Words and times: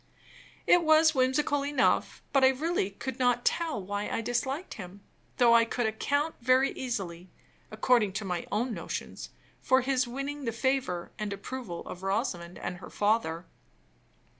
It 0.65 0.81
was 0.83 1.13
whimsical 1.13 1.63
enough; 1.63 2.23
but 2.33 2.43
I 2.43 2.47
really 2.47 2.89
could 2.89 3.19
not 3.19 3.45
tell 3.45 3.79
why 3.79 4.09
I 4.09 4.21
disliked 4.21 4.73
him, 4.73 5.01
though 5.37 5.53
I 5.53 5.63
could 5.63 5.85
account 5.85 6.33
very 6.41 6.71
easily, 6.71 7.29
according 7.69 8.13
to 8.13 8.25
my 8.25 8.47
own 8.51 8.73
notions, 8.73 9.29
for 9.61 9.81
his 9.81 10.07
winning 10.07 10.45
the 10.45 10.51
favor 10.51 11.11
and 11.19 11.31
approval 11.31 11.85
of 11.87 12.01
Rosamond 12.01 12.57
and 12.57 12.77
her 12.77 12.89
father. 12.89 13.45